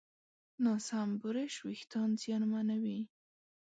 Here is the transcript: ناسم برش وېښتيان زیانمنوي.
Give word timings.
ناسم 0.65 1.07
برش 1.21 1.55
وېښتيان 1.67 2.09
زیانمنوي. 2.21 2.99